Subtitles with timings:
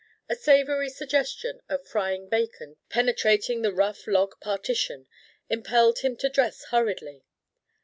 [0.27, 5.05] A savoury suggestion of frying bacon, penetrating the rough log partition,
[5.47, 7.23] impelled him to dress hurriedly.